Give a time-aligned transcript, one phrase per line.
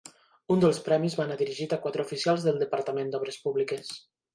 [0.55, 3.99] Un dels premis va anar dirigit a quatre oficials del Departament d'Obres Públiques.